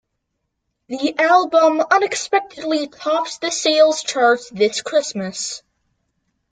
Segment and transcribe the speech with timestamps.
[0.87, 5.61] The album unexpectedly tops the sales chart this Christmas.